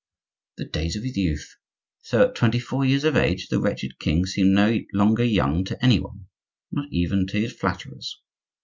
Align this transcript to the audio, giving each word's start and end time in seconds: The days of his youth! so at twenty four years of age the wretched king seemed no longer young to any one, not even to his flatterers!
The 0.57 0.65
days 0.65 0.95
of 0.95 1.03
his 1.03 1.15
youth! 1.15 1.57
so 2.01 2.27
at 2.27 2.33
twenty 2.33 2.57
four 2.57 2.83
years 2.83 3.03
of 3.03 3.15
age 3.15 3.49
the 3.49 3.59
wretched 3.61 3.99
king 3.99 4.25
seemed 4.25 4.49
no 4.55 4.79
longer 4.93 5.23
young 5.23 5.63
to 5.65 5.85
any 5.85 5.99
one, 5.99 6.25
not 6.71 6.87
even 6.91 7.27
to 7.27 7.39
his 7.39 7.53
flatterers! 7.53 8.19